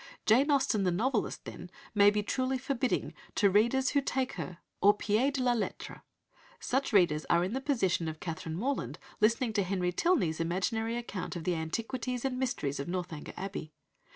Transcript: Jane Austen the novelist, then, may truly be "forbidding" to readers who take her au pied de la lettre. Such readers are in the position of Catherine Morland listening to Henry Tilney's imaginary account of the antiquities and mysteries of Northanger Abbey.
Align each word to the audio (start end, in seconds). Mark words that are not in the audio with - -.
Jane 0.25 0.49
Austen 0.49 0.83
the 0.83 0.89
novelist, 0.89 1.45
then, 1.45 1.69
may 1.93 2.09
truly 2.23 2.57
be 2.57 2.63
"forbidding" 2.63 3.13
to 3.35 3.51
readers 3.51 3.89
who 3.91 4.01
take 4.01 4.33
her 4.33 4.57
au 4.81 4.93
pied 4.93 5.33
de 5.35 5.43
la 5.43 5.53
lettre. 5.53 6.01
Such 6.59 6.91
readers 6.91 7.23
are 7.29 7.43
in 7.43 7.53
the 7.53 7.61
position 7.61 8.07
of 8.07 8.19
Catherine 8.19 8.55
Morland 8.57 8.97
listening 9.19 9.53
to 9.53 9.63
Henry 9.63 9.91
Tilney's 9.91 10.39
imaginary 10.39 10.97
account 10.97 11.35
of 11.35 11.43
the 11.43 11.53
antiquities 11.53 12.25
and 12.25 12.39
mysteries 12.39 12.79
of 12.79 12.87
Northanger 12.87 13.33
Abbey. 13.37 13.73